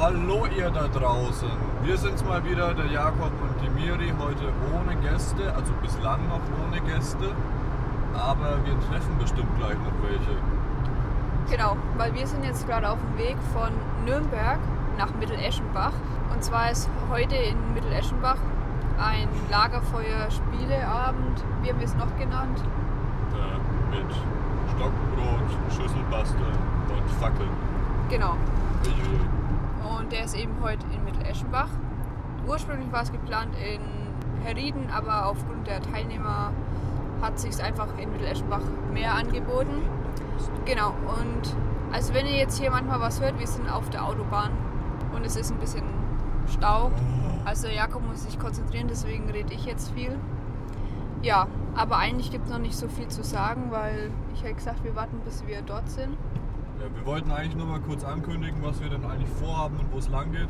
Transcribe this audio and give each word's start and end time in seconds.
hallo 0.00 0.46
ihr 0.46 0.70
da 0.70 0.88
draußen. 0.88 1.50
Wir 1.82 1.96
sind's 1.98 2.24
mal 2.24 2.42
wieder, 2.44 2.72
der 2.72 2.86
Jakob 2.86 3.32
und 3.42 3.54
die 3.62 3.68
Miri, 3.68 4.12
heute 4.18 4.50
ohne 4.74 4.96
Gäste, 4.96 5.54
also 5.54 5.72
bislang 5.82 6.26
noch 6.28 6.40
ohne 6.64 6.80
Gäste. 6.80 7.34
Aber 8.14 8.56
wir 8.64 8.80
treffen 8.88 9.18
bestimmt 9.18 9.54
gleich 9.58 9.76
noch 9.76 9.92
welche. 10.02 10.36
Genau, 11.50 11.76
weil 11.98 12.14
wir 12.14 12.26
sind 12.26 12.44
jetzt 12.44 12.66
gerade 12.66 12.88
auf 12.88 12.98
dem 12.98 13.18
Weg 13.18 13.36
von 13.52 13.70
Nürnberg 14.06 14.58
nach 14.96 15.12
Mitteleschenbach. 15.18 15.92
Und 16.32 16.42
zwar 16.42 16.70
ist 16.70 16.88
heute 17.10 17.36
in 17.36 17.74
Mitteleschenbach 17.74 18.38
ein 18.98 19.28
Lagerfeuer-Spieleabend, 19.50 21.44
wie 21.62 21.70
haben 21.70 21.78
wir 21.78 21.86
es 21.86 21.96
noch 21.96 22.16
genannt? 22.18 22.58
Äh, 23.34 23.96
mit 23.96 24.10
Stockbrot, 24.74 25.50
Schüsselbasteln 25.70 26.58
und 26.88 27.10
Fackeln. 27.20 27.50
Genau. 28.08 28.36
Uiuiui. 28.84 29.39
Und 29.98 30.12
der 30.12 30.24
ist 30.24 30.34
eben 30.34 30.54
heute 30.62 30.84
in 30.94 31.04
Mitteleschenbach. 31.04 31.68
Ursprünglich 32.46 32.90
war 32.92 33.02
es 33.02 33.12
geplant 33.12 33.54
in 33.56 33.80
Herrieden, 34.44 34.88
aber 34.90 35.26
aufgrund 35.26 35.66
der 35.66 35.82
Teilnehmer 35.82 36.52
hat 37.22 37.38
sich 37.38 37.62
einfach 37.62 37.88
in 37.98 38.10
Mitteleschenbach 38.12 38.62
mehr 38.92 39.14
angeboten. 39.14 39.82
Genau, 40.64 40.88
und 40.88 41.54
also 41.92 42.14
wenn 42.14 42.26
ihr 42.26 42.36
jetzt 42.36 42.58
hier 42.58 42.70
manchmal 42.70 43.00
was 43.00 43.20
hört, 43.20 43.38
wir 43.38 43.46
sind 43.46 43.70
auf 43.70 43.90
der 43.90 44.04
Autobahn 44.04 44.50
und 45.14 45.26
es 45.26 45.36
ist 45.36 45.50
ein 45.50 45.58
bisschen 45.58 45.84
Stau. 46.46 46.90
Also 47.44 47.68
Jakob 47.68 48.06
muss 48.06 48.24
sich 48.24 48.38
konzentrieren, 48.38 48.88
deswegen 48.88 49.28
rede 49.30 49.52
ich 49.52 49.64
jetzt 49.64 49.92
viel. 49.92 50.16
Ja, 51.22 51.46
aber 51.74 51.98
eigentlich 51.98 52.30
gibt 52.30 52.46
es 52.46 52.50
noch 52.50 52.58
nicht 52.58 52.76
so 52.76 52.88
viel 52.88 53.08
zu 53.08 53.22
sagen, 53.22 53.70
weil 53.70 54.10
ich 54.34 54.42
hätte 54.42 54.54
gesagt, 54.54 54.82
wir 54.84 54.96
warten, 54.96 55.20
bis 55.24 55.46
wir 55.46 55.60
dort 55.62 55.90
sind. 55.90 56.16
Ja, 56.80 56.86
wir 56.94 57.04
wollten 57.04 57.30
eigentlich 57.30 57.56
nur 57.56 57.66
mal 57.66 57.80
kurz 57.80 58.04
ankündigen, 58.04 58.62
was 58.62 58.80
wir 58.80 58.88
denn 58.88 59.04
eigentlich 59.04 59.28
vorhaben 59.28 59.78
und 59.78 59.92
wo 59.92 59.98
es 59.98 60.08
lang 60.08 60.32
geht. 60.32 60.48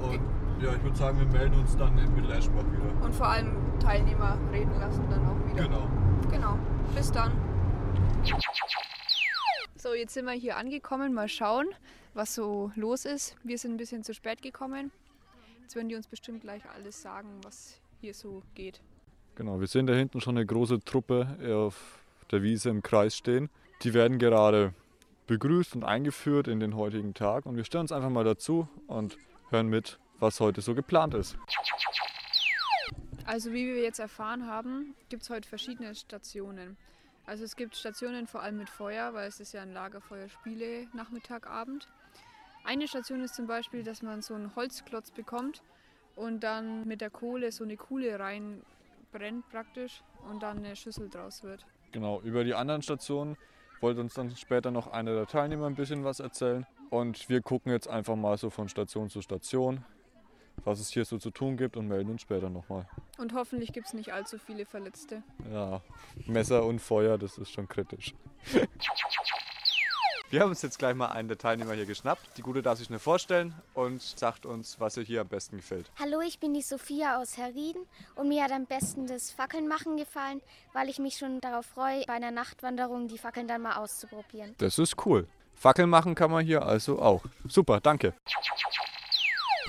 Und 0.00 0.20
ja, 0.62 0.74
ich 0.74 0.82
würde 0.82 0.96
sagen, 0.96 1.18
wir 1.18 1.26
melden 1.26 1.60
uns 1.60 1.76
dann 1.76 1.98
in 1.98 2.14
Mitteleschbach 2.14 2.64
wieder. 2.72 3.04
Und 3.04 3.14
vor 3.14 3.28
allem 3.28 3.54
Teilnehmer 3.78 4.38
reden 4.50 4.72
lassen 4.80 5.04
dann 5.10 5.26
auch 5.26 5.52
wieder. 5.52 5.64
Genau. 5.64 5.88
Genau. 6.30 6.58
Bis 6.94 7.12
dann. 7.12 7.32
So, 9.76 9.94
jetzt 9.94 10.14
sind 10.14 10.24
wir 10.24 10.32
hier 10.32 10.56
angekommen. 10.56 11.12
Mal 11.12 11.28
schauen, 11.28 11.66
was 12.14 12.34
so 12.34 12.72
los 12.74 13.04
ist. 13.04 13.36
Wir 13.44 13.58
sind 13.58 13.74
ein 13.74 13.76
bisschen 13.76 14.02
zu 14.02 14.14
spät 14.14 14.40
gekommen. 14.40 14.90
Jetzt 15.60 15.76
werden 15.76 15.90
die 15.90 15.94
uns 15.94 16.06
bestimmt 16.06 16.40
gleich 16.40 16.62
alles 16.74 17.02
sagen, 17.02 17.28
was 17.42 17.78
hier 18.00 18.14
so 18.14 18.42
geht. 18.54 18.80
Genau, 19.34 19.60
wir 19.60 19.66
sehen 19.66 19.86
da 19.86 19.92
hinten 19.92 20.22
schon 20.22 20.38
eine 20.38 20.46
große 20.46 20.80
Truppe 20.80 21.36
auf 21.54 22.00
der 22.30 22.42
Wiese 22.42 22.70
im 22.70 22.82
Kreis 22.82 23.14
stehen. 23.14 23.50
Die 23.82 23.94
werden 23.94 24.18
gerade 24.18 24.72
begrüßt 25.28 25.76
und 25.76 25.84
eingeführt 25.84 26.48
in 26.48 26.58
den 26.58 26.74
heutigen 26.74 27.14
Tag. 27.14 27.46
Und 27.46 27.56
wir 27.56 27.64
stellen 27.64 27.82
uns 27.82 27.92
einfach 27.92 28.10
mal 28.10 28.24
dazu 28.24 28.66
und 28.88 29.16
hören 29.50 29.68
mit, 29.68 30.00
was 30.18 30.40
heute 30.40 30.60
so 30.60 30.74
geplant 30.74 31.14
ist. 31.14 31.36
Also 33.24 33.52
wie 33.52 33.66
wir 33.66 33.82
jetzt 33.82 34.00
erfahren 34.00 34.46
haben, 34.46 34.94
gibt 35.10 35.22
es 35.22 35.30
heute 35.30 35.48
verschiedene 35.48 35.94
Stationen. 35.94 36.76
Also 37.26 37.44
es 37.44 37.56
gibt 37.56 37.76
Stationen 37.76 38.26
vor 38.26 38.42
allem 38.42 38.56
mit 38.56 38.70
Feuer, 38.70 39.12
weil 39.12 39.28
es 39.28 39.38
ist 39.38 39.52
ja 39.52 39.60
ein 39.60 39.72
Lagerfeuerspiele 39.74 40.88
Nachmittagabend. 40.94 41.86
Eine 42.64 42.88
Station 42.88 43.22
ist 43.22 43.34
zum 43.34 43.46
Beispiel, 43.46 43.82
dass 43.82 44.02
man 44.02 44.22
so 44.22 44.34
einen 44.34 44.56
Holzklotz 44.56 45.10
bekommt 45.10 45.62
und 46.16 46.40
dann 46.40 46.88
mit 46.88 47.02
der 47.02 47.10
Kohle 47.10 47.52
so 47.52 47.64
eine 47.64 47.76
Kuhle 47.76 48.18
reinbrennt 48.18 49.46
praktisch 49.50 50.02
und 50.28 50.42
dann 50.42 50.58
eine 50.58 50.74
Schüssel 50.74 51.10
draus 51.10 51.42
wird. 51.42 51.66
Genau, 51.92 52.20
über 52.22 52.44
die 52.44 52.54
anderen 52.54 52.80
Stationen 52.80 53.36
wollte 53.80 54.00
uns 54.00 54.14
dann 54.14 54.34
später 54.36 54.70
noch 54.70 54.88
einer 54.88 55.14
der 55.14 55.26
Teilnehmer 55.26 55.66
ein 55.66 55.74
bisschen 55.74 56.04
was 56.04 56.20
erzählen. 56.20 56.66
Und 56.90 57.28
wir 57.28 57.42
gucken 57.42 57.72
jetzt 57.72 57.88
einfach 57.88 58.16
mal 58.16 58.36
so 58.38 58.50
von 58.50 58.68
Station 58.68 59.10
zu 59.10 59.20
Station, 59.20 59.84
was 60.64 60.80
es 60.80 60.90
hier 60.90 61.04
so 61.04 61.18
zu 61.18 61.30
tun 61.30 61.56
gibt 61.56 61.76
und 61.76 61.86
melden 61.86 62.10
uns 62.10 62.22
später 62.22 62.50
nochmal. 62.50 62.86
Und 63.18 63.34
hoffentlich 63.34 63.72
gibt 63.72 63.88
es 63.88 63.94
nicht 63.94 64.12
allzu 64.12 64.38
viele 64.38 64.64
Verletzte. 64.64 65.22
Ja, 65.52 65.82
Messer 66.26 66.64
und 66.64 66.80
Feuer, 66.80 67.18
das 67.18 67.38
ist 67.38 67.50
schon 67.50 67.68
kritisch. 67.68 68.14
Wir 70.30 70.42
haben 70.42 70.50
uns 70.50 70.60
jetzt 70.60 70.78
gleich 70.78 70.94
mal 70.94 71.06
einen 71.06 71.28
der 71.28 71.38
Teilnehmer 71.38 71.72
hier 71.72 71.86
geschnappt. 71.86 72.36
Die 72.36 72.42
Gute 72.42 72.60
darf 72.60 72.76
sich 72.76 72.88
schnell 72.88 72.98
vorstellen 72.98 73.54
und 73.72 74.02
sagt 74.02 74.44
uns, 74.44 74.78
was 74.78 74.98
ihr 74.98 75.02
hier 75.02 75.22
am 75.22 75.28
besten 75.28 75.56
gefällt. 75.56 75.90
Hallo, 75.98 76.20
ich 76.20 76.38
bin 76.38 76.52
die 76.52 76.60
Sophia 76.60 77.18
aus 77.18 77.38
Herrieden 77.38 77.86
und 78.14 78.28
mir 78.28 78.44
hat 78.44 78.52
am 78.52 78.66
besten 78.66 79.06
das 79.06 79.30
Fackeln 79.30 79.66
machen 79.68 79.96
gefallen, 79.96 80.42
weil 80.74 80.90
ich 80.90 80.98
mich 80.98 81.16
schon 81.16 81.40
darauf 81.40 81.64
freue, 81.64 82.04
bei 82.04 82.12
einer 82.12 82.30
Nachtwanderung 82.30 83.08
die 83.08 83.16
Fackeln 83.16 83.48
dann 83.48 83.62
mal 83.62 83.76
auszuprobieren. 83.76 84.54
Das 84.58 84.78
ist 84.78 85.06
cool. 85.06 85.26
Fackeln 85.54 85.88
machen 85.88 86.14
kann 86.14 86.30
man 86.30 86.44
hier 86.44 86.62
also 86.62 87.00
auch. 87.00 87.24
Super, 87.48 87.80
danke. 87.80 88.12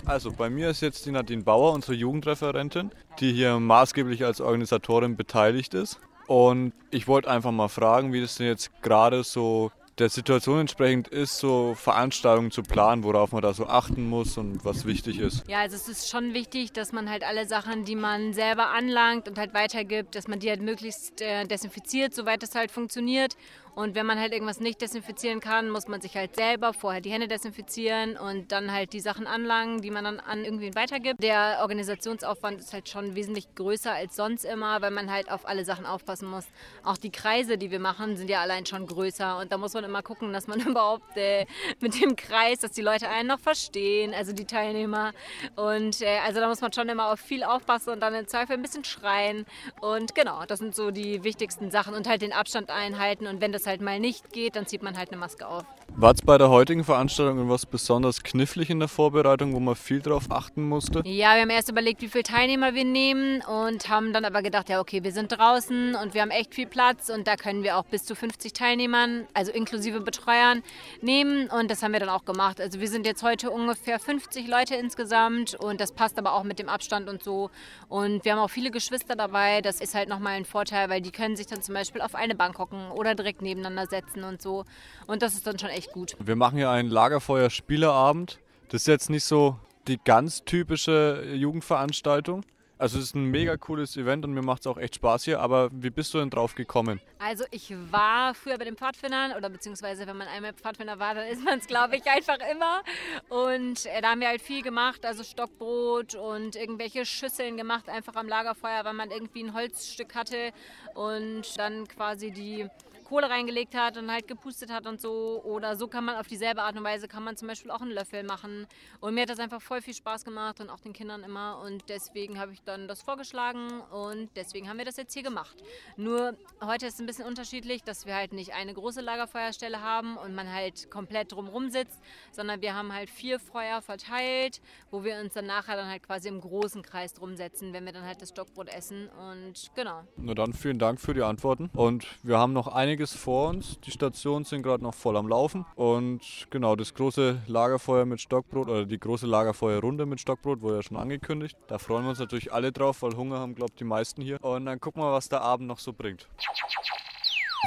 Also 0.05 0.33
bei 0.33 0.49
mir 0.49 0.71
ist 0.71 0.81
jetzt 0.81 1.05
die 1.05 1.11
Nadine 1.11 1.43
Bauer, 1.43 1.71
unsere 1.71 1.93
Jugendreferentin, 1.93 2.91
die 3.21 3.31
hier 3.31 3.61
maßgeblich 3.61 4.25
als 4.25 4.41
Organisatorin 4.41 5.15
beteiligt 5.15 5.73
ist. 5.73 6.01
Und 6.27 6.73
ich 6.91 7.07
wollte 7.07 7.31
einfach 7.31 7.51
mal 7.51 7.69
fragen, 7.69 8.11
wie 8.11 8.19
das 8.19 8.35
denn 8.35 8.47
jetzt 8.47 8.81
gerade 8.81 9.23
so 9.23 9.71
der 9.99 10.09
Situation 10.09 10.61
entsprechend 10.61 11.07
ist, 11.07 11.39
so 11.39 11.75
Veranstaltungen 11.75 12.51
zu 12.51 12.63
planen, 12.63 13.03
worauf 13.03 13.31
man 13.31 13.41
da 13.41 13.53
so 13.53 13.67
achten 13.67 14.07
muss 14.07 14.37
und 14.37 14.63
was 14.63 14.85
wichtig 14.85 15.19
ist. 15.19 15.43
Ja, 15.47 15.59
also 15.59 15.75
es 15.75 15.87
ist 15.87 16.09
schon 16.09 16.33
wichtig, 16.33 16.71
dass 16.71 16.91
man 16.91 17.09
halt 17.09 17.23
alle 17.23 17.47
Sachen, 17.47 17.85
die 17.85 17.95
man 17.95 18.33
selber 18.33 18.69
anlangt 18.69 19.27
und 19.27 19.37
halt 19.37 19.53
weitergibt, 19.53 20.15
dass 20.15 20.27
man 20.27 20.39
die 20.39 20.49
halt 20.49 20.61
möglichst 20.61 21.21
äh, 21.21 21.45
desinfiziert, 21.45 22.13
soweit 22.13 22.43
es 22.43 22.55
halt 22.55 22.71
funktioniert. 22.71 23.35
Und 23.79 23.95
wenn 23.95 24.05
man 24.05 24.19
halt 24.19 24.33
irgendwas 24.33 24.59
nicht 24.59 24.81
desinfizieren 24.81 25.39
kann, 25.39 25.69
muss 25.69 25.87
man 25.87 26.01
sich 26.01 26.17
halt 26.17 26.35
selber 26.35 26.73
vorher 26.73 26.99
die 26.99 27.11
Hände 27.11 27.29
desinfizieren 27.29 28.17
und 28.17 28.51
dann 28.51 28.73
halt 28.73 28.91
die 28.91 28.99
Sachen 28.99 29.25
anlangen, 29.25 29.79
die 29.79 29.89
man 29.89 30.03
dann 30.03 30.19
an 30.19 30.43
irgendwen 30.43 30.75
weitergibt. 30.75 31.23
Der 31.23 31.59
Organisationsaufwand 31.61 32.59
ist 32.59 32.73
halt 32.73 32.89
schon 32.89 33.15
wesentlich 33.15 33.47
größer 33.55 33.93
als 33.93 34.17
sonst 34.17 34.43
immer, 34.43 34.81
weil 34.81 34.91
man 34.91 35.09
halt 35.09 35.31
auf 35.31 35.47
alle 35.47 35.63
Sachen 35.63 35.85
aufpassen 35.85 36.27
muss. 36.27 36.43
Auch 36.83 36.97
die 36.97 37.09
Kreise, 37.09 37.57
die 37.57 37.71
wir 37.71 37.79
machen, 37.79 38.17
sind 38.17 38.29
ja 38.29 38.41
allein 38.41 38.65
schon 38.65 38.85
größer 38.85 39.37
und 39.37 39.53
da 39.53 39.57
muss 39.57 39.73
man 39.73 39.85
immer 39.85 40.01
gucken, 40.01 40.33
dass 40.33 40.47
man 40.47 40.59
überhaupt 40.67 41.15
äh, 41.15 41.45
mit 41.79 42.01
dem 42.01 42.17
Kreis, 42.17 42.59
dass 42.59 42.71
die 42.71 42.81
Leute 42.81 43.07
einen 43.07 43.29
noch 43.29 43.39
verstehen, 43.39 44.13
also 44.13 44.33
die 44.33 44.43
Teilnehmer. 44.43 45.13
Und 45.55 46.01
äh, 46.01 46.17
also 46.25 46.41
da 46.41 46.49
muss 46.49 46.59
man 46.59 46.73
schon 46.73 46.89
immer 46.89 47.13
auf 47.13 47.21
viel 47.21 47.45
aufpassen 47.45 47.91
und 47.91 48.01
dann 48.01 48.13
im 48.13 48.27
Zweifel 48.27 48.57
ein 48.57 48.61
bisschen 48.61 48.83
schreien. 48.83 49.45
Und 49.79 50.15
genau, 50.15 50.43
das 50.45 50.59
sind 50.59 50.75
so 50.75 50.91
die 50.91 51.23
wichtigsten 51.23 51.71
Sachen 51.71 51.93
und 51.93 52.09
halt 52.09 52.21
den 52.21 52.33
Abstand 52.33 52.71
einhalten. 52.71 53.25
Und 53.25 53.39
wenn 53.39 53.53
das 53.53 53.68
halt 53.69 53.81
mal 53.81 53.99
nicht 53.99 54.33
geht, 54.33 54.55
dann 54.55 54.65
zieht 54.65 54.83
man 54.83 54.97
halt 54.97 55.11
eine 55.11 55.19
Maske 55.19 55.47
auf. 55.47 55.63
War 55.95 56.13
es 56.13 56.21
bei 56.21 56.37
der 56.37 56.49
heutigen 56.49 56.83
Veranstaltung 56.85 57.37
irgendwas 57.37 57.65
besonders 57.65 58.23
knifflig 58.23 58.69
in 58.69 58.79
der 58.79 58.87
Vorbereitung, 58.87 59.53
wo 59.53 59.59
man 59.59 59.75
viel 59.75 60.01
drauf 60.01 60.25
achten 60.29 60.63
musste? 60.63 61.01
Ja, 61.05 61.35
wir 61.35 61.41
haben 61.41 61.49
erst 61.49 61.69
überlegt, 61.69 62.01
wie 62.01 62.07
viele 62.07 62.23
Teilnehmer 62.23 62.73
wir 62.73 62.85
nehmen 62.85 63.41
und 63.41 63.89
haben 63.89 64.13
dann 64.13 64.23
aber 64.23 64.41
gedacht, 64.41 64.69
ja 64.69 64.79
okay, 64.79 65.03
wir 65.03 65.11
sind 65.11 65.29
draußen 65.29 65.95
und 65.95 66.13
wir 66.13 66.21
haben 66.21 66.31
echt 66.31 66.55
viel 66.55 66.67
Platz 66.67 67.09
und 67.09 67.27
da 67.27 67.35
können 67.35 67.63
wir 67.63 67.77
auch 67.77 67.83
bis 67.83 68.05
zu 68.05 68.15
50 68.15 68.53
Teilnehmern, 68.53 69.27
also 69.33 69.51
inklusive 69.51 69.99
Betreuern, 69.99 70.63
nehmen 71.01 71.49
und 71.49 71.69
das 71.69 71.83
haben 71.83 71.91
wir 71.91 71.99
dann 71.99 72.09
auch 72.09 72.23
gemacht. 72.23 72.61
Also 72.61 72.79
wir 72.79 72.87
sind 72.87 73.05
jetzt 73.05 73.21
heute 73.23 73.51
ungefähr 73.51 73.99
50 73.99 74.47
Leute 74.47 74.75
insgesamt 74.75 75.55
und 75.55 75.81
das 75.81 75.91
passt 75.91 76.17
aber 76.17 76.33
auch 76.33 76.43
mit 76.43 76.59
dem 76.59 76.69
Abstand 76.69 77.09
und 77.09 77.23
so. 77.23 77.49
Und 77.89 78.23
wir 78.23 78.31
haben 78.31 78.39
auch 78.39 78.49
viele 78.49 78.71
Geschwister 78.71 79.17
dabei, 79.17 79.61
das 79.61 79.81
ist 79.81 79.95
halt 79.95 80.07
nochmal 80.07 80.35
ein 80.35 80.45
Vorteil, 80.45 80.89
weil 80.89 81.01
die 81.01 81.11
können 81.11 81.35
sich 81.35 81.47
dann 81.47 81.61
zum 81.61 81.73
Beispiel 81.73 82.01
auf 82.01 82.15
eine 82.15 82.35
Bank 82.35 82.57
hocken 82.57 82.91
oder 82.91 83.15
direkt 83.15 83.41
nebeneinander 83.41 83.87
setzen 83.87 84.23
und 84.23 84.41
so. 84.41 84.63
Und 85.07 85.21
das 85.21 85.33
ist 85.33 85.45
dann 85.45 85.59
schon 85.59 85.69
echt 85.69 85.88
gut. 85.91 86.15
Wir 86.19 86.35
machen 86.35 86.57
hier 86.57 86.69
einen 86.69 86.89
Lagerfeuer-Spieleabend. 86.89 88.39
Das 88.69 88.81
ist 88.81 88.87
jetzt 88.87 89.09
nicht 89.09 89.23
so 89.23 89.57
die 89.87 89.99
ganz 90.03 90.43
typische 90.43 91.23
Jugendveranstaltung. 91.33 92.43
Also 92.79 92.97
es 92.97 93.05
ist 93.05 93.15
ein 93.15 93.25
mega 93.25 93.57
cooles 93.57 93.97
Event 93.97 94.23
und 94.23 94.33
mir 94.33 94.41
macht 94.41 94.61
es 94.61 94.67
auch 94.67 94.77
echt 94.77 94.95
Spaß 94.95 95.25
hier. 95.25 95.41
Aber 95.41 95.69
wie 95.73 95.89
bist 95.89 96.13
du 96.13 96.19
denn 96.19 96.29
drauf 96.29 96.55
gekommen? 96.55 97.01
Also 97.19 97.43
ich 97.51 97.73
war 97.91 98.33
früher 98.33 98.57
bei 98.57 98.63
den 98.63 98.77
Pfadfindern 98.77 99.33
oder 99.33 99.49
beziehungsweise 99.49 100.07
wenn 100.07 100.15
man 100.15 100.29
einmal 100.29 100.53
Pfadfinder 100.53 100.97
war, 100.97 101.13
dann 101.13 101.27
ist 101.27 101.43
man 101.43 101.59
es 101.59 101.67
glaube 101.67 101.97
ich 101.97 102.05
einfach 102.09 102.37
immer. 102.49 102.81
Und 103.27 103.85
äh, 103.85 104.01
da 104.01 104.11
haben 104.11 104.21
wir 104.21 104.29
halt 104.29 104.41
viel 104.41 104.61
gemacht, 104.61 105.05
also 105.05 105.25
Stockbrot 105.25 106.15
und 106.15 106.55
irgendwelche 106.55 107.05
Schüsseln 107.05 107.57
gemacht, 107.57 107.89
einfach 107.89 108.15
am 108.15 108.29
Lagerfeuer, 108.29 108.85
weil 108.85 108.93
man 108.93 109.11
irgendwie 109.11 109.43
ein 109.43 109.53
Holzstück 109.53 110.15
hatte 110.15 110.53
und 110.95 111.57
dann 111.57 111.85
quasi 111.85 112.31
die 112.31 112.69
Kohle 113.09 113.27
reingelegt 113.27 113.75
hat 113.75 113.97
und 113.97 114.11
halt 114.11 114.27
gepustet 114.27 114.71
hat 114.71 114.85
und 114.85 115.01
so. 115.01 115.41
Oder 115.43 115.75
so 115.75 115.87
kann 115.87 116.05
man 116.05 116.15
auf 116.17 116.27
dieselbe 116.27 116.61
Art 116.61 116.77
und 116.77 116.83
Weise 116.83 117.07
kann 117.07 117.23
man 117.23 117.35
zum 117.35 117.47
Beispiel 117.47 117.71
auch 117.71 117.81
einen 117.81 117.89
Löffel 117.89 118.23
machen. 118.23 118.67
Und 118.99 119.15
mir 119.15 119.21
hat 119.21 119.29
das 119.29 119.39
einfach 119.39 119.63
voll 119.63 119.81
viel 119.81 119.95
Spaß 119.95 120.23
gemacht 120.23 120.61
und 120.61 120.69
auch 120.69 120.79
den 120.79 120.93
Kindern 120.93 121.23
immer. 121.23 121.59
Und 121.65 121.89
deswegen 121.89 122.39
habe 122.39 122.53
ich 122.53 122.61
dann 122.61 122.87
das 122.87 123.01
vorgeschlagen 123.01 123.81
und 123.91 124.29
deswegen 124.35 124.69
haben 124.69 124.77
wir 124.77 124.85
das 124.85 124.97
jetzt 124.97 125.13
hier 125.13 125.23
gemacht. 125.23 125.57
Nur 125.97 126.35
heute 126.63 126.85
ist 126.85 126.95
es 126.95 126.99
ein 126.99 127.07
bisschen 127.07 127.25
unterschiedlich, 127.25 127.81
dass 127.81 128.05
wir 128.05 128.15
halt 128.15 128.31
nicht 128.31 128.53
eine 128.53 128.75
große 128.75 129.01
Lagerfeuerstelle 129.01 129.81
haben 129.81 130.15
und 130.15 130.35
man 130.35 130.53
halt 130.53 130.91
komplett 130.91 131.31
drumrum 131.31 131.71
sitzt, 131.71 131.99
sondern 132.31 132.61
wir 132.61 132.75
haben 132.75 132.93
halt 132.93 133.09
vier 133.09 133.39
Feuer 133.39 133.81
verteilt, 133.81 134.61
wo 134.91 135.03
wir 135.03 135.19
uns 135.19 135.33
dann 135.33 135.47
nachher 135.47 135.75
dann 135.75 135.89
halt 135.89 136.03
quasi 136.03 136.27
im 136.27 136.41
großen 136.41 136.83
Kreis 136.83 137.13
drum 137.15 137.35
setzen, 137.35 137.73
wenn 137.73 137.85
wir 137.85 137.91
dann 137.91 138.05
halt 138.05 138.21
das 138.21 138.29
Stockbrot 138.29 138.69
essen. 138.69 139.09
Und 139.09 139.71
genau. 139.73 140.03
Na 140.17 140.35
dann 140.35 140.53
vielen 140.53 140.77
Dank 140.77 141.01
für 141.01 141.15
die 141.15 141.23
Antworten. 141.23 141.71
Und 141.73 142.05
wir 142.21 142.37
haben 142.37 142.53
noch 142.53 142.67
einige 142.67 142.98
einiges 142.99 143.15
vor 143.15 143.47
uns. 143.47 143.79
Die 143.85 143.91
Stationen 143.91 144.43
sind 144.43 144.61
gerade 144.61 144.83
noch 144.83 144.93
voll 144.93 145.15
am 145.15 145.29
Laufen. 145.29 145.65
Und 145.75 146.19
genau, 146.49 146.75
das 146.75 146.93
große 146.93 147.43
Lagerfeuer 147.47 148.03
mit 148.05 148.19
Stockbrot 148.19 148.67
oder 148.67 148.85
die 148.85 148.99
große 148.99 149.25
Lagerfeuerrunde 149.25 150.05
mit 150.05 150.19
Stockbrot 150.19 150.61
wurde 150.61 150.77
ja 150.77 150.83
schon 150.83 150.97
angekündigt. 150.97 151.57
Da 151.67 151.77
freuen 151.77 152.03
wir 152.03 152.09
uns 152.09 152.19
natürlich 152.19 152.51
alle 152.51 152.73
drauf, 152.73 153.01
weil 153.01 153.15
Hunger 153.15 153.39
haben, 153.39 153.55
glaube 153.55 153.71
ich, 153.71 153.77
die 153.77 153.85
meisten 153.85 154.21
hier. 154.21 154.43
Und 154.43 154.65
dann 154.65 154.81
gucken 154.81 155.01
wir, 155.01 155.13
was 155.13 155.29
der 155.29 155.39
Abend 155.41 155.67
noch 155.67 155.79
so 155.79 155.93
bringt. 155.93 156.27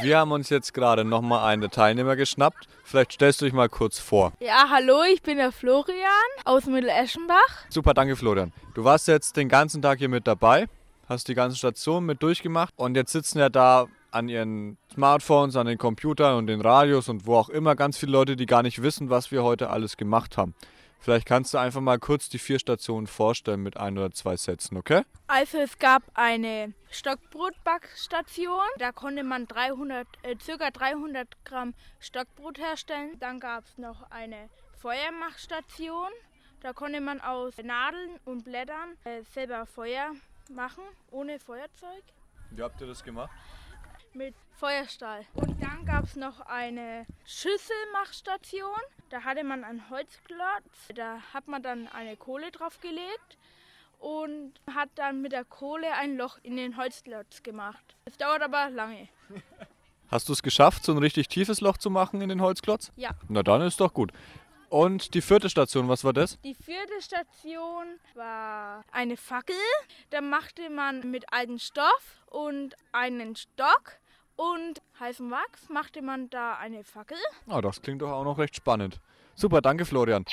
Wir 0.03 0.19
haben 0.19 0.33
uns 0.33 0.51
jetzt 0.51 0.75
gerade 0.75 1.03
nochmal 1.03 1.51
einen 1.51 1.71
Teilnehmer 1.71 2.15
geschnappt. 2.15 2.69
Vielleicht 2.85 3.13
stellst 3.13 3.41
du 3.41 3.47
dich 3.47 3.55
mal 3.55 3.71
kurz 3.71 3.99
vor. 3.99 4.35
Ja, 4.39 4.67
hallo, 4.69 5.03
ich 5.15 5.23
bin 5.23 5.39
der 5.39 5.51
Florian 5.51 6.29
aus 6.45 6.67
Mitteleschenbach. 6.67 7.65
Super, 7.71 7.95
danke 7.95 8.17
Florian. 8.17 8.53
Du 8.75 8.85
warst 8.85 9.09
jetzt 9.09 9.39
den 9.39 9.49
ganzen 9.49 9.81
Tag 9.81 9.99
hier 9.99 10.11
mit 10.11 10.27
dabei, 10.27 10.67
hast 11.09 11.29
die 11.29 11.35
ganzen 11.35 11.57
Stationen 11.57 12.05
mit 12.05 12.23
durchgemacht 12.23 12.75
und 12.77 12.97
jetzt 12.97 13.13
sitzen 13.13 13.39
ja 13.39 13.49
da 13.49 13.87
an 14.13 14.29
ihren 14.29 14.79
Smartphones, 14.93 15.57
an 15.57 15.67
den 15.67 15.79
Computern 15.79 16.37
und 16.37 16.47
den 16.47 16.61
Radios 16.61 17.09
und 17.09 17.27
wo 17.27 17.37
auch 17.37 17.49
immer 17.49 17.75
ganz 17.75 17.99
viele 17.99 18.13
Leute, 18.13 18.37
die 18.37 18.47
gar 18.47 18.63
nicht 18.63 18.83
wissen, 18.83 19.11
was 19.11 19.31
wir 19.33 19.43
heute 19.43 19.71
alles 19.71 19.97
gemacht 19.97 20.37
haben. 20.37 20.55
Vielleicht 21.03 21.27
kannst 21.27 21.53
du 21.53 21.59
einfach 21.59 21.81
mal 21.81 21.99
kurz 21.99 22.29
die 22.29 22.39
vier 22.39 22.61
Stationen 22.61 23.09
vorstellen 23.09 23.61
mit 23.61 23.77
ein 23.77 23.99
oder 23.99 24.13
zwei 24.13 24.37
Sätzen, 24.37 24.77
okay? 24.77 25.03
Also 25.27 25.59
es 25.59 25.81
gab 25.81 26.05
eine 26.15 26.75
Stockbrotbackstation, 26.91 28.61
da 28.79 28.93
konnte 28.93 29.25
man 29.25 29.49
300, 29.49 30.07
äh, 30.23 30.37
ca. 30.37 30.71
300 30.71 31.27
Gramm 31.45 31.75
Stockbrot 31.99 32.59
herstellen. 32.61 33.17
Dann 33.19 33.41
gab 33.41 33.65
es 33.65 33.79
noch 33.79 34.09
eine 34.13 34.49
Feuermachstation, 34.79 36.11
da 36.61 36.73
konnte 36.73 37.01
man 37.01 37.21
aus 37.21 37.57
Nadeln 37.57 38.21
und 38.25 38.45
Blättern 38.45 38.97
äh, 39.03 39.23
selber 39.35 39.67
Feuer 39.67 40.13
machen, 40.51 40.85
ohne 41.11 41.41
Feuerzeug. 41.41 42.05
Wie 42.53 42.63
habt 42.63 42.81
ihr 42.81 42.87
das 42.87 43.03
gemacht? 43.03 43.31
Mit 44.15 44.35
Feuerstahl. 44.53 45.25
Und 45.35 45.63
dann 45.63 45.85
gab 45.87 46.05
es 46.05 46.17
noch 46.17 46.41
eine 46.41 47.07
Schüsselmachstation. 47.25 48.81
Da 49.11 49.25
hatte 49.25 49.45
man 49.45 49.65
einen 49.65 49.89
Holzklotz. 49.91 50.89
Da 50.95 51.19
hat 51.33 51.49
man 51.49 51.63
dann 51.63 51.89
eine 51.89 52.17
Kohle 52.17 52.51
drauf 52.51 52.81
gelegt 52.81 53.39
und 53.99 54.53
hat 54.75 54.91
dann 54.97 55.23
mit 55.23 55.33
der 55.33 55.45
Kohle 55.45 55.93
ein 55.95 56.17
Loch 56.17 56.39
in 56.43 56.57
den 56.57 56.77
Holzklotz 56.77 57.43
gemacht. 57.43 57.97
Es 58.05 58.17
dauert 58.17 58.43
aber 58.43 58.71
lange. 58.71 59.09
Hast 60.11 60.29
du 60.29 60.33
es 60.35 60.43
geschafft, 60.43 60.85
so 60.85 60.93
ein 60.93 60.99
richtig 60.99 61.29
tiefes 61.29 61.61
Loch 61.61 61.79
zu 61.79 61.89
machen 61.89 62.21
in 62.21 62.29
den 62.29 62.43
Holzklotz? 62.43 62.93
Ja. 62.97 63.11
Na 63.29 63.43
dann 63.43 63.63
ist 63.63 63.81
doch 63.81 63.95
gut. 63.95 64.13
Und 64.69 65.15
die 65.15 65.21
vierte 65.21 65.51
Station, 65.51 65.89
was 65.89 66.03
war 66.03 66.15
das? 66.15 66.41
Die 66.41 66.55
vierte 66.55 67.01
Station 67.01 67.99
war 68.15 68.85
eine 68.91 69.17
Fackel. 69.17 69.55
Da 70.11 70.21
machte 70.21 70.71
man 70.71 71.11
mit 71.11 71.31
altem 71.31 71.59
Stoff 71.59 72.25
und 72.27 72.75
einen 72.91 73.37
Stock 73.37 73.99
und 74.37 74.83
heißem 74.99 75.31
Wachs 75.31 75.69
machte 75.69 76.03
man 76.03 76.31
da 76.31 76.55
eine 76.55 76.85
Fackel. 76.85 77.19
Ah, 77.49 77.61
das 77.61 77.83
klingt 77.83 78.03
doch 78.03 78.11
auch 78.11 78.25
noch 78.25 78.39
recht 78.39 78.57
spannend. 78.57 79.01
Super, 79.35 79.61
danke 79.61 79.85
Florian. 79.85 80.25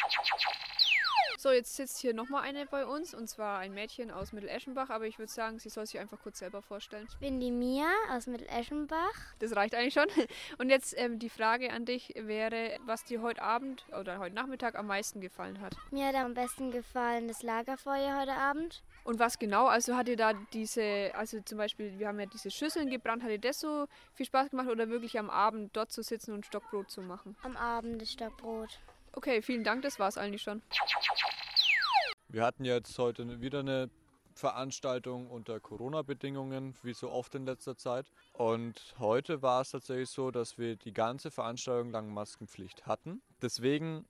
So, 1.41 1.51
jetzt 1.51 1.73
sitzt 1.77 1.99
hier 1.99 2.13
nochmal 2.13 2.43
eine 2.43 2.65
bei 2.65 2.85
uns 2.85 3.13
und 3.13 3.29
zwar 3.29 3.59
ein 3.59 3.73
Mädchen 3.73 4.11
aus 4.11 4.33
Mitteleschenbach, 4.33 4.89
aber 4.89 5.07
ich 5.07 5.19
würde 5.19 5.31
sagen, 5.31 5.57
sie 5.57 5.69
soll 5.69 5.85
sich 5.85 5.97
einfach 5.97 6.19
kurz 6.21 6.39
selber 6.39 6.61
vorstellen. 6.61 7.07
Ich 7.09 7.17
bin 7.19 7.39
die 7.39 7.49
Mia 7.49 7.87
aus 8.11 8.27
Mitteleschenbach. 8.27 9.13
Das 9.39 9.55
reicht 9.55 9.73
eigentlich 9.73 9.93
schon. 9.93 10.07
Und 10.57 10.69
jetzt 10.69 10.93
ähm, 10.97 11.17
die 11.17 11.29
Frage 11.29 11.71
an 11.71 11.85
dich 11.85 12.13
wäre, 12.17 12.77
was 12.85 13.05
dir 13.05 13.21
heute 13.21 13.41
Abend 13.41 13.85
oder 13.97 14.19
heute 14.19 14.35
Nachmittag 14.35 14.75
am 14.75 14.87
meisten 14.87 15.21
gefallen 15.21 15.61
hat. 15.61 15.77
Mir 15.91 16.07
hat 16.07 16.15
am 16.15 16.33
besten 16.33 16.71
gefallen 16.71 17.29
das 17.29 17.41
Lagerfeuer 17.41 18.19
heute 18.19 18.33
Abend. 18.33 18.83
Und 19.05 19.19
was 19.19 19.39
genau? 19.39 19.67
Also 19.67 19.95
hat 19.95 20.09
dir 20.09 20.17
da 20.17 20.33
diese, 20.51 21.11
also 21.15 21.39
zum 21.39 21.57
Beispiel, 21.57 21.97
wir 21.99 22.09
haben 22.09 22.19
ja 22.19 22.25
diese 22.25 22.51
Schüsseln 22.51 22.89
gebrannt, 22.89 23.23
hat 23.23 23.29
dir 23.29 23.39
das 23.39 23.61
so 23.61 23.85
viel 24.13 24.25
Spaß 24.25 24.49
gemacht 24.49 24.67
oder 24.67 24.89
wirklich 24.89 25.17
am 25.17 25.29
Abend 25.29 25.73
dort 25.77 25.93
zu 25.93 26.03
sitzen 26.03 26.33
und 26.33 26.45
Stockbrot 26.45 26.91
zu 26.91 27.01
machen? 27.01 27.37
Am 27.43 27.55
Abend 27.55 28.01
das 28.01 28.11
Stockbrot. 28.11 28.77
Okay, 29.13 29.41
vielen 29.41 29.63
Dank, 29.63 29.81
das 29.81 29.99
war 29.99 30.07
es 30.07 30.17
eigentlich 30.17 30.41
schon. 30.41 30.61
Wir 32.27 32.43
hatten 32.43 32.63
jetzt 32.63 32.97
heute 32.99 33.41
wieder 33.41 33.59
eine 33.59 33.89
Veranstaltung 34.35 35.29
unter 35.29 35.59
Corona-Bedingungen, 35.59 36.75
wie 36.83 36.93
so 36.93 37.11
oft 37.11 37.35
in 37.35 37.45
letzter 37.45 37.75
Zeit. 37.75 38.11
Und 38.33 38.95
heute 38.99 39.41
war 39.41 39.61
es 39.61 39.71
tatsächlich 39.71 40.09
so, 40.09 40.31
dass 40.31 40.57
wir 40.57 40.75
die 40.75 40.93
ganze 40.93 41.31
Veranstaltung 41.31 41.91
lang 41.91 42.13
Maskenpflicht 42.13 42.85
hatten. 42.87 43.21
Deswegen 43.41 44.05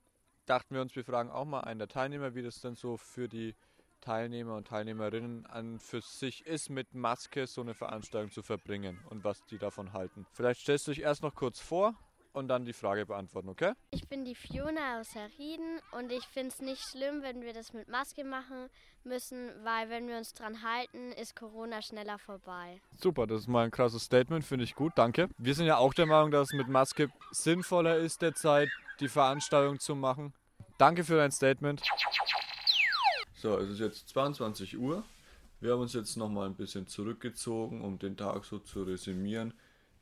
dachten 0.46 0.74
wir 0.74 0.82
uns, 0.82 0.94
wir 0.94 1.04
fragen 1.04 1.30
auch 1.30 1.44
mal 1.44 1.60
einen 1.60 1.78
der 1.78 1.88
Teilnehmer, 1.88 2.34
wie 2.34 2.42
das 2.42 2.60
denn 2.60 2.76
so 2.76 2.96
für 2.96 3.28
die 3.28 3.54
Teilnehmer 4.00 4.56
und 4.56 4.68
Teilnehmerinnen 4.68 5.46
an 5.46 5.78
für 5.78 6.00
sich 6.00 6.46
ist, 6.46 6.70
mit 6.70 6.94
Maske 6.94 7.46
so 7.46 7.60
eine 7.60 7.74
Veranstaltung 7.74 8.30
zu 8.30 8.42
verbringen 8.42 8.98
und 9.10 9.24
was 9.24 9.44
die 9.46 9.58
davon 9.58 9.92
halten. 9.92 10.26
Vielleicht 10.32 10.60
stellst 10.60 10.86
du 10.86 10.92
dich 10.92 11.02
erst 11.02 11.22
noch 11.22 11.34
kurz 11.34 11.60
vor 11.60 11.94
und 12.32 12.48
dann 12.48 12.64
die 12.64 12.72
Frage 12.72 13.06
beantworten, 13.06 13.48
okay? 13.48 13.72
Ich 13.90 14.08
bin 14.08 14.24
die 14.24 14.34
Fiona 14.34 15.00
aus 15.00 15.14
Herrieden 15.14 15.80
und 15.92 16.12
ich 16.12 16.24
finde 16.26 16.48
es 16.48 16.60
nicht 16.60 16.82
schlimm, 16.82 17.22
wenn 17.22 17.42
wir 17.42 17.52
das 17.52 17.72
mit 17.72 17.88
Maske 17.88 18.24
machen 18.24 18.68
müssen, 19.04 19.50
weil 19.64 19.90
wenn 19.90 20.08
wir 20.08 20.16
uns 20.16 20.32
dran 20.34 20.62
halten, 20.62 21.12
ist 21.12 21.34
Corona 21.36 21.82
schneller 21.82 22.18
vorbei. 22.18 22.80
Super, 22.98 23.26
das 23.26 23.42
ist 23.42 23.48
mal 23.48 23.64
ein 23.64 23.70
krasses 23.70 24.04
Statement, 24.04 24.44
finde 24.44 24.64
ich 24.64 24.74
gut, 24.74 24.92
danke. 24.96 25.28
Wir 25.38 25.54
sind 25.54 25.66
ja 25.66 25.76
auch 25.76 25.94
der 25.94 26.06
Meinung, 26.06 26.30
dass 26.30 26.48
es 26.48 26.54
mit 26.54 26.68
Maske 26.68 27.10
sinnvoller 27.30 27.96
ist, 27.96 28.22
derzeit 28.22 28.68
die 29.00 29.08
Veranstaltung 29.08 29.78
zu 29.78 29.94
machen. 29.94 30.32
Danke 30.78 31.04
für 31.04 31.16
dein 31.16 31.30
Statement. 31.30 31.82
So, 33.34 33.56
es 33.58 33.70
ist 33.70 33.80
jetzt 33.80 34.08
22 34.10 34.78
Uhr. 34.78 35.02
Wir 35.60 35.72
haben 35.72 35.80
uns 35.80 35.92
jetzt 35.92 36.16
nochmal 36.16 36.46
ein 36.46 36.54
bisschen 36.54 36.86
zurückgezogen, 36.86 37.82
um 37.82 37.98
den 37.98 38.16
Tag 38.16 38.44
so 38.44 38.58
zu 38.58 38.82
resümieren. 38.82 39.52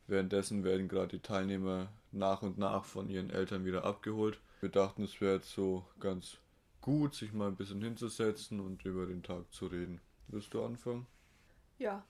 Währenddessen 0.09 0.65
werden 0.65 0.89
gerade 0.89 1.19
die 1.19 1.23
Teilnehmer 1.23 1.93
nach 2.13 2.41
und 2.41 2.57
nach 2.57 2.87
von 2.87 3.11
ihren 3.11 3.29
Eltern 3.29 3.67
wieder 3.67 3.85
abgeholt. 3.85 4.41
Wir 4.61 4.71
dachten, 4.71 5.05
es 5.05 5.21
wäre 5.21 5.37
jetzt 5.37 5.53
so 5.53 5.85
ganz 6.01 6.39
gut, 6.81 7.15
sich 7.15 7.33
mal 7.33 7.49
ein 7.49 7.57
bisschen 7.57 7.83
hinzusetzen 7.83 8.59
und 8.59 8.83
über 8.87 9.05
den 9.05 9.23
Tag 9.23 9.53
zu 9.53 9.67
reden. 9.67 10.01
Willst 10.29 10.55
du 10.55 10.65
anfangen? 10.65 11.07
Ja. 11.79 12.05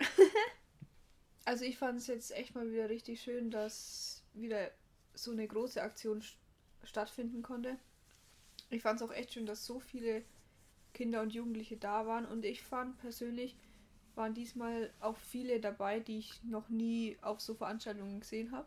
also 1.44 1.64
ich 1.66 1.76
fand 1.76 1.98
es 1.98 2.06
jetzt 2.06 2.34
echt 2.34 2.54
mal 2.54 2.72
wieder 2.72 2.88
richtig 2.88 3.20
schön, 3.20 3.50
dass 3.50 4.22
wieder 4.32 4.70
so 5.12 5.30
eine 5.30 5.46
große 5.46 5.82
Aktion 5.82 6.22
stattfinden 6.82 7.42
konnte. 7.42 7.76
Ich 8.70 8.80
fand 8.80 9.00
es 9.00 9.06
auch 9.06 9.12
echt 9.12 9.34
schön, 9.34 9.44
dass 9.44 9.66
so 9.66 9.80
viele 9.80 10.22
Kinder 10.94 11.20
und 11.20 11.34
Jugendliche 11.34 11.76
da 11.76 12.06
waren 12.06 12.24
und 12.24 12.46
ich 12.46 12.62
fand 12.62 12.98
persönlich 12.98 13.54
waren 14.18 14.34
diesmal 14.34 14.90
auch 15.00 15.16
viele 15.16 15.60
dabei, 15.60 16.00
die 16.00 16.18
ich 16.18 16.42
noch 16.42 16.68
nie 16.68 17.16
auf 17.22 17.40
so 17.40 17.54
Veranstaltungen 17.54 18.20
gesehen 18.20 18.52
habe. 18.52 18.66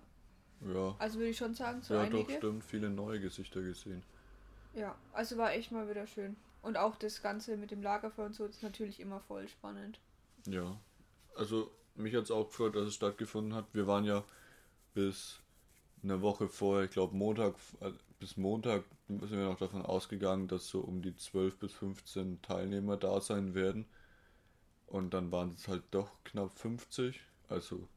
Ja. 0.73 0.95
Also 0.97 1.19
würde 1.19 1.29
ich 1.29 1.37
schon 1.37 1.53
sagen, 1.53 1.81
so 1.81 1.93
ja, 1.93 2.01
einige. 2.01 2.23
doch, 2.23 2.37
stimmt, 2.37 2.63
viele 2.63 2.89
neue 2.89 3.19
Gesichter 3.19 3.61
gesehen. 3.61 4.01
Ja, 4.73 4.95
also 5.13 5.37
war 5.37 5.53
echt 5.53 5.71
mal 5.71 5.89
wieder 5.89 6.07
schön. 6.07 6.35
Und 6.61 6.77
auch 6.77 6.95
das 6.95 7.21
Ganze 7.21 7.57
mit 7.57 7.71
dem 7.71 7.81
Lagerfeuer 7.83 8.27
und 8.27 8.35
so 8.35 8.45
ist 8.45 8.63
natürlich 8.63 8.99
immer 8.99 9.19
voll 9.19 9.47
spannend. 9.47 9.99
Ja, 10.47 10.79
also 11.35 11.71
mich 11.95 12.15
hat 12.15 12.23
es 12.23 12.31
auch 12.31 12.47
gefreut, 12.47 12.75
dass 12.75 12.87
es 12.87 12.95
stattgefunden 12.95 13.53
hat. 13.53 13.65
Wir 13.73 13.87
waren 13.87 14.05
ja 14.05 14.23
bis 14.93 15.39
eine 16.03 16.21
Woche 16.21 16.47
vorher, 16.47 16.85
ich 16.85 16.91
glaube 16.91 17.15
Montag, 17.15 17.55
äh, 17.81 17.91
bis 18.19 18.37
Montag 18.37 18.83
sind 19.07 19.31
wir 19.31 19.45
noch 19.45 19.57
davon 19.57 19.81
ausgegangen, 19.81 20.47
dass 20.47 20.67
so 20.67 20.79
um 20.81 21.01
die 21.01 21.15
12 21.15 21.57
bis 21.57 21.73
15 21.73 22.41
Teilnehmer 22.41 22.97
da 22.97 23.19
sein 23.19 23.55
werden. 23.55 23.85
Und 24.91 25.13
dann 25.13 25.31
waren 25.31 25.53
es 25.53 25.69
halt 25.69 25.83
doch 25.91 26.21
knapp 26.25 26.51
50. 26.51 27.21
Also 27.47 27.87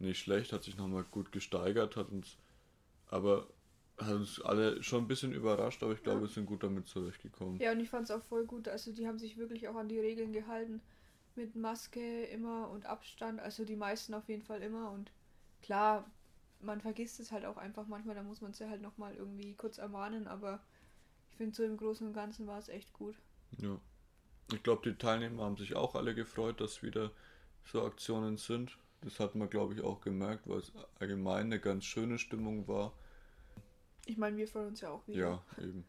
nicht 0.00 0.18
schlecht, 0.18 0.52
hat 0.52 0.64
sich 0.64 0.76
nochmal 0.76 1.04
gut 1.04 1.30
gesteigert, 1.30 1.96
hat 1.96 2.10
uns 2.10 2.38
aber 3.08 3.46
hat 3.98 4.12
uns 4.12 4.42
alle 4.42 4.82
schon 4.82 5.04
ein 5.04 5.08
bisschen 5.08 5.32
überrascht, 5.32 5.82
aber 5.82 5.92
ich 5.92 6.02
glaube, 6.02 6.22
wir 6.22 6.28
sind 6.28 6.44
gut 6.44 6.64
damit 6.64 6.88
zurechtgekommen. 6.88 7.60
Ja, 7.60 7.70
und 7.70 7.80
ich 7.80 7.88
fand 7.88 8.04
es 8.04 8.10
auch 8.10 8.22
voll 8.22 8.44
gut. 8.44 8.68
Also 8.68 8.92
die 8.92 9.06
haben 9.06 9.18
sich 9.18 9.38
wirklich 9.38 9.68
auch 9.68 9.76
an 9.76 9.88
die 9.88 10.00
Regeln 10.00 10.32
gehalten. 10.32 10.82
Mit 11.36 11.54
Maske 11.54 12.24
immer 12.24 12.68
und 12.68 12.84
Abstand. 12.84 13.40
Also 13.40 13.64
die 13.64 13.76
meisten 13.76 14.12
auf 14.12 14.28
jeden 14.28 14.42
Fall 14.42 14.62
immer. 14.62 14.90
Und 14.90 15.12
klar, 15.62 16.10
man 16.60 16.80
vergisst 16.80 17.20
es 17.20 17.30
halt 17.30 17.46
auch 17.46 17.56
einfach 17.56 17.86
manchmal. 17.86 18.16
Da 18.16 18.22
muss 18.22 18.40
man 18.40 18.50
es 18.50 18.58
ja 18.58 18.68
halt 18.68 18.82
nochmal 18.82 19.14
irgendwie 19.14 19.54
kurz 19.54 19.78
ermahnen. 19.78 20.26
Aber 20.26 20.62
ich 21.30 21.36
finde 21.36 21.54
so 21.54 21.62
im 21.62 21.76
Großen 21.76 22.06
und 22.06 22.12
Ganzen 22.12 22.46
war 22.46 22.58
es 22.58 22.68
echt 22.68 22.92
gut. 22.92 23.16
Ja. 23.58 23.80
Ich 24.52 24.62
glaube, 24.62 24.88
die 24.90 24.96
Teilnehmer 24.96 25.44
haben 25.44 25.56
sich 25.56 25.74
auch 25.74 25.94
alle 25.94 26.14
gefreut, 26.14 26.60
dass 26.60 26.82
wieder 26.82 27.10
so 27.64 27.84
Aktionen 27.84 28.36
sind. 28.36 28.78
Das 29.02 29.18
hat 29.20 29.34
man, 29.34 29.50
glaube 29.50 29.74
ich, 29.74 29.80
auch 29.82 30.00
gemerkt, 30.00 30.48
weil 30.48 30.58
es 30.58 30.72
allgemein 31.00 31.46
eine 31.46 31.60
ganz 31.60 31.84
schöne 31.84 32.18
Stimmung 32.18 32.66
war. 32.68 32.92
Ich 34.06 34.16
meine, 34.16 34.36
wir 34.36 34.46
freuen 34.46 34.68
uns 34.68 34.80
ja 34.80 34.90
auch 34.90 35.06
wieder. 35.08 35.18
Ja, 35.58 35.62
eben. 35.64 35.84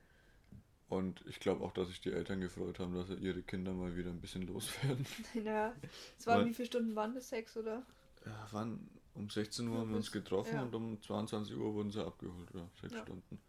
Und 0.89 1.23
ich 1.27 1.39
glaube 1.39 1.63
auch, 1.63 1.71
dass 1.73 1.89
sich 1.89 2.01
die 2.01 2.11
Eltern 2.11 2.39
gefreut 2.39 2.79
haben, 2.79 2.95
dass 2.95 3.09
ihre 3.19 3.41
Kinder 3.43 3.73
mal 3.73 3.95
wieder 3.95 4.09
ein 4.09 4.21
bisschen 4.21 4.47
loswerden. 4.47 5.05
ja, 5.43 5.73
es 6.17 6.25
waren 6.25 6.39
Weil- 6.41 6.45
wie 6.47 6.53
viele 6.53 6.65
Stunden 6.67 6.95
waren 6.95 7.13
das? 7.13 7.29
Sechs, 7.29 7.55
oder? 7.57 7.83
Ja, 8.25 8.47
wann? 8.51 8.89
Um 9.13 9.29
16 9.29 9.67
Uhr 9.67 9.79
haben 9.79 9.89
wir 9.89 9.97
uns 9.97 10.11
getroffen 10.11 10.55
Ja. 10.55 10.61
und 10.63 10.73
um 10.75 11.01
22 11.01 11.55
Uhr 11.57 11.73
wurden 11.73 11.89
sie 11.91 12.05
abgeholt. 12.05 12.49
Ja, 12.53 12.67
sechs 12.81 12.93
Ja. 12.93 13.01
Stunden. 13.01 13.39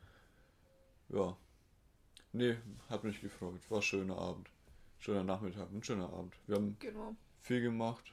Ja. 1.10 1.36
Nee, 2.32 2.56
hat 2.88 3.04
mich 3.04 3.20
gefreut. 3.20 3.60
War 3.70 3.78
ein 3.78 3.82
schöner 3.82 4.16
Abend. 4.18 4.48
Schöner 4.98 5.24
Nachmittag, 5.24 5.70
ein 5.70 5.82
schöner 5.82 6.12
Abend. 6.12 6.34
Wir 6.46 6.56
haben 6.56 6.76
Genau. 6.80 7.14
viel 7.40 7.60
gemacht. 7.60 8.12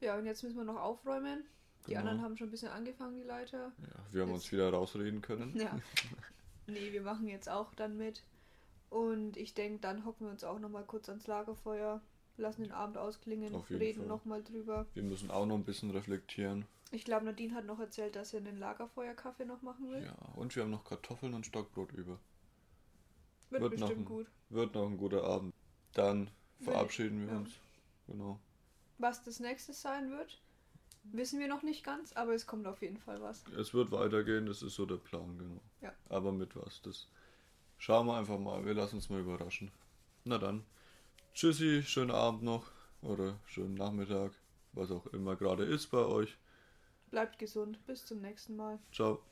Ja, 0.00 0.16
und 0.18 0.26
jetzt 0.26 0.42
müssen 0.42 0.56
wir 0.56 0.64
noch 0.64 0.80
aufräumen. 0.80 1.44
Die 1.86 1.90
Genau. 1.90 2.00
anderen 2.00 2.22
haben 2.22 2.36
schon 2.36 2.48
ein 2.48 2.50
bisschen 2.50 2.68
angefangen, 2.70 3.16
die 3.16 3.22
Leute. 3.26 3.72
Ja, 3.78 3.88
wir 4.12 4.22
haben 4.22 4.28
Jetzt- 4.30 4.44
uns 4.44 4.52
wieder 4.52 4.70
rausreden 4.72 5.20
können. 5.22 5.56
Ja. 5.56 5.78
nee, 6.66 6.92
wir 6.92 7.02
machen 7.02 7.28
jetzt 7.28 7.48
auch 7.48 7.74
dann 7.74 7.96
mit. 7.96 8.22
Und 8.90 9.36
ich 9.36 9.54
denke, 9.54 9.80
dann 9.80 10.04
hocken 10.04 10.26
wir 10.26 10.30
uns 10.30 10.44
auch 10.44 10.58
nochmal 10.58 10.84
kurz 10.84 11.08
ans 11.08 11.26
Lagerfeuer, 11.26 12.00
lassen 12.36 12.62
den 12.62 12.72
Abend 12.72 12.98
ausklingen, 12.98 13.54
reden 13.70 14.06
nochmal 14.06 14.42
drüber. 14.44 14.86
Wir 14.94 15.02
müssen 15.02 15.30
auch 15.30 15.46
noch 15.46 15.56
ein 15.56 15.64
bisschen 15.64 15.90
reflektieren. 15.90 16.66
Ich 16.92 17.04
glaube, 17.04 17.24
Nadine 17.24 17.54
hat 17.54 17.64
noch 17.66 17.80
erzählt, 17.80 18.14
dass 18.14 18.30
sie 18.30 18.36
einen 18.36 18.58
Lagerfeuerkaffee 18.58 19.44
noch 19.44 19.62
machen 19.62 19.90
will. 19.90 20.04
Ja, 20.04 20.14
und 20.36 20.54
wir 20.54 20.62
haben 20.62 20.70
noch 20.70 20.84
Kartoffeln 20.84 21.34
und 21.34 21.44
Stockbrot 21.46 21.90
über. 21.92 22.20
Wird, 23.50 23.62
Wird 23.62 23.72
bestimmt 23.72 24.00
ein- 24.02 24.04
gut. 24.04 24.26
Wird 24.50 24.74
noch 24.74 24.86
ein 24.86 24.96
guter 24.96 25.24
Abend. 25.24 25.52
Dann 25.96 26.30
verabschieden 26.60 27.26
wir 27.26 27.32
ja. 27.32 27.38
uns. 27.38 27.54
Genau. 28.06 28.38
Was 28.98 29.22
das 29.24 29.40
nächste 29.40 29.72
sein 29.72 30.10
wird, 30.10 30.42
wissen 31.04 31.40
wir 31.40 31.48
noch 31.48 31.62
nicht 31.62 31.84
ganz, 31.84 32.12
aber 32.12 32.34
es 32.34 32.46
kommt 32.46 32.66
auf 32.66 32.82
jeden 32.82 32.98
Fall 32.98 33.22
was. 33.22 33.44
Es 33.58 33.72
wird 33.72 33.90
weitergehen, 33.92 34.44
das 34.44 34.62
ist 34.62 34.74
so 34.74 34.84
der 34.84 34.96
Plan, 34.96 35.38
genau. 35.38 35.60
Ja. 35.80 35.94
Aber 36.10 36.32
mit 36.32 36.54
was? 36.54 36.82
Das 36.82 37.08
schauen 37.78 38.06
wir 38.06 38.16
einfach 38.18 38.38
mal. 38.38 38.64
Wir 38.66 38.74
lassen 38.74 38.96
uns 38.96 39.08
mal 39.08 39.20
überraschen. 39.20 39.72
Na 40.24 40.36
dann. 40.36 40.64
Tschüssi, 41.32 41.82
schönen 41.82 42.10
Abend 42.10 42.42
noch. 42.42 42.70
Oder 43.00 43.38
schönen 43.46 43.74
Nachmittag. 43.74 44.32
Was 44.72 44.90
auch 44.90 45.06
immer 45.08 45.36
gerade 45.36 45.64
ist 45.64 45.86
bei 45.86 46.04
euch. 46.04 46.36
Bleibt 47.10 47.38
gesund. 47.38 47.78
Bis 47.86 48.04
zum 48.04 48.20
nächsten 48.20 48.56
Mal. 48.56 48.78
Ciao. 48.92 49.22